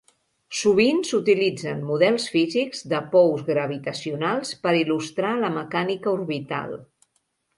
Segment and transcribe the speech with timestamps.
[0.59, 6.77] Sovint s'utilitzen models físics de pous gravitacionals per il·lustrar la mecànica orbital.